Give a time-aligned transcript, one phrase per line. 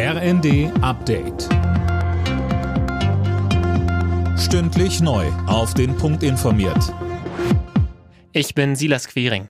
[0.00, 1.48] RND Update.
[4.38, 5.26] Stündlich neu.
[5.48, 6.94] Auf den Punkt informiert.
[8.30, 9.48] Ich bin Silas Quiring.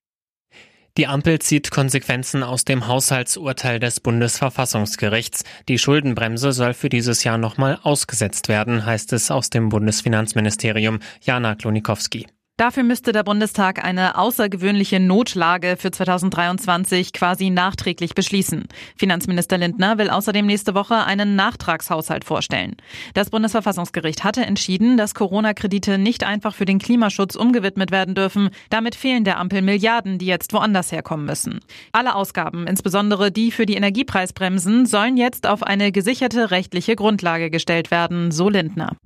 [0.96, 5.44] Die Ampel zieht Konsequenzen aus dem Haushaltsurteil des Bundesverfassungsgerichts.
[5.68, 11.00] Die Schuldenbremse soll für dieses Jahr nochmal ausgesetzt werden, heißt es aus dem Bundesfinanzministerium.
[11.20, 12.26] Jana Klonikowski.
[12.58, 18.66] Dafür müsste der Bundestag eine außergewöhnliche Notlage für 2023 quasi nachträglich beschließen.
[18.96, 22.74] Finanzminister Lindner will außerdem nächste Woche einen Nachtragshaushalt vorstellen.
[23.14, 28.50] Das Bundesverfassungsgericht hatte entschieden, dass Corona-Kredite nicht einfach für den Klimaschutz umgewidmet werden dürfen.
[28.70, 31.60] Damit fehlen der Ampel Milliarden, die jetzt woanders herkommen müssen.
[31.92, 37.92] Alle Ausgaben, insbesondere die für die Energiepreisbremsen, sollen jetzt auf eine gesicherte rechtliche Grundlage gestellt
[37.92, 38.96] werden, so Lindner.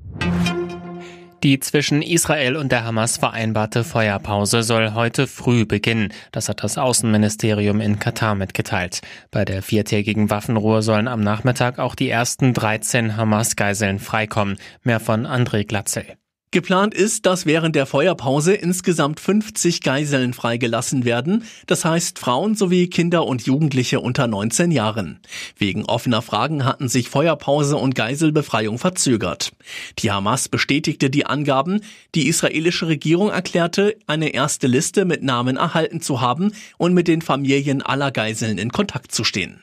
[1.42, 6.12] Die zwischen Israel und der Hamas vereinbarte Feuerpause soll heute früh beginnen.
[6.30, 9.00] Das hat das Außenministerium in Katar mitgeteilt.
[9.32, 14.56] Bei der viertägigen Waffenruhe sollen am Nachmittag auch die ersten 13 Hamas-Geiseln freikommen.
[14.84, 16.04] Mehr von André Glatzel.
[16.52, 22.88] Geplant ist, dass während der Feuerpause insgesamt 50 Geiseln freigelassen werden, das heißt Frauen sowie
[22.88, 25.18] Kinder und Jugendliche unter 19 Jahren.
[25.56, 29.52] Wegen offener Fragen hatten sich Feuerpause und Geiselbefreiung verzögert.
[30.00, 31.80] Die Hamas bestätigte die Angaben,
[32.14, 37.22] die israelische Regierung erklärte, eine erste Liste mit Namen erhalten zu haben und mit den
[37.22, 39.62] Familien aller Geiseln in Kontakt zu stehen.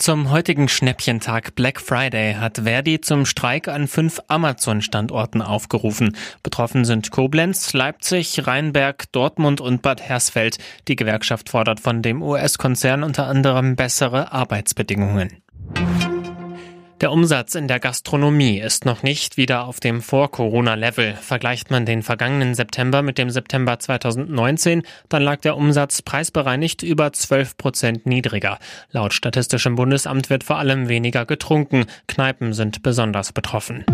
[0.00, 6.16] Zum heutigen Schnäppchentag Black Friday hat Verdi zum Streik an fünf Amazon-Standorten aufgerufen.
[6.42, 10.56] Betroffen sind Koblenz, Leipzig, Rheinberg, Dortmund und Bad Hersfeld.
[10.88, 15.42] Die Gewerkschaft fordert von dem US-Konzern unter anderem bessere Arbeitsbedingungen.
[17.00, 21.14] Der Umsatz in der Gastronomie ist noch nicht wieder auf dem Vor-Corona-Level.
[21.14, 27.10] Vergleicht man den vergangenen September mit dem September 2019, dann lag der Umsatz preisbereinigt über
[27.10, 28.58] 12 Prozent niedriger.
[28.90, 31.86] Laut Statistischem Bundesamt wird vor allem weniger getrunken.
[32.06, 33.86] Kneipen sind besonders betroffen.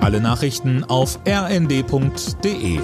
[0.00, 2.78] Alle Nachrichten auf rnd.de